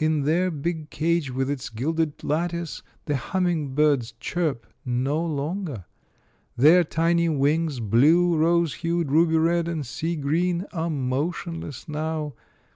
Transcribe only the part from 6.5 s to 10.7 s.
Their tiny wings, blue, rose hued, ruby red, and sea green,